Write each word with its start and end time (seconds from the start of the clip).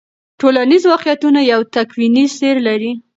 ټولنیز 0.39 0.83
واقعیتونه 0.91 1.39
یو 1.51 1.61
تکویني 1.75 2.25
سیر 2.37 2.57
لري. 2.67 2.91